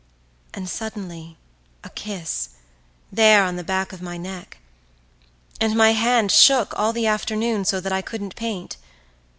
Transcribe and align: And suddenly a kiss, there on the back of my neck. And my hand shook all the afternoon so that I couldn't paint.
And 0.55 0.67
suddenly 0.67 1.37
a 1.83 1.91
kiss, 1.91 2.49
there 3.11 3.43
on 3.43 3.55
the 3.55 3.63
back 3.63 3.93
of 3.93 4.01
my 4.01 4.17
neck. 4.17 4.57
And 5.59 5.75
my 5.75 5.91
hand 5.91 6.31
shook 6.31 6.73
all 6.75 6.91
the 6.91 7.05
afternoon 7.05 7.65
so 7.65 7.79
that 7.79 7.93
I 7.93 8.01
couldn't 8.01 8.35
paint. 8.35 8.77